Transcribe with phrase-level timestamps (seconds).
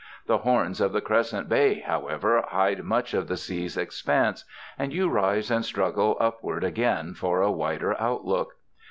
[0.25, 5.07] The horns of the crescent bay, however, hide much of the sea's expanse, and you
[5.09, 8.53] rise and struggle up ward again for a wider outlook.